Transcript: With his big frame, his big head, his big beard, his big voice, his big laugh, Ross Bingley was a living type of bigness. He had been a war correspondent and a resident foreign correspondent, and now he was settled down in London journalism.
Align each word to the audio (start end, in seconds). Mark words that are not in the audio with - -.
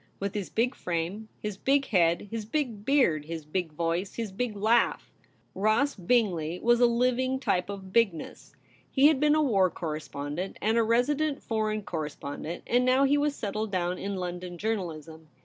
With 0.19 0.33
his 0.33 0.49
big 0.49 0.73
frame, 0.73 1.29
his 1.43 1.57
big 1.57 1.85
head, 1.89 2.27
his 2.31 2.43
big 2.43 2.83
beard, 2.85 3.25
his 3.25 3.45
big 3.45 3.71
voice, 3.71 4.15
his 4.15 4.31
big 4.31 4.55
laugh, 4.57 5.11
Ross 5.53 5.93
Bingley 5.93 6.57
was 6.59 6.79
a 6.79 6.87
living 6.87 7.39
type 7.39 7.69
of 7.69 7.93
bigness. 7.93 8.55
He 8.89 9.09
had 9.09 9.19
been 9.19 9.35
a 9.35 9.43
war 9.43 9.69
correspondent 9.69 10.57
and 10.59 10.75
a 10.75 10.81
resident 10.83 11.43
foreign 11.43 11.83
correspondent, 11.83 12.63
and 12.65 12.83
now 12.83 13.03
he 13.03 13.15
was 13.19 13.35
settled 13.35 13.71
down 13.71 13.99
in 13.99 14.15
London 14.15 14.57
journalism. 14.57 15.27